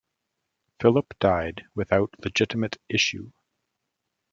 [0.79, 3.31] Philip died without legitimate issue.